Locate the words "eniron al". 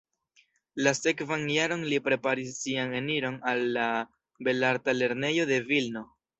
3.03-3.63